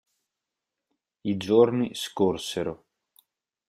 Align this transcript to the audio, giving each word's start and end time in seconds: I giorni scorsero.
I 1.29 1.37
giorni 1.37 1.93
scorsero. 1.93 2.75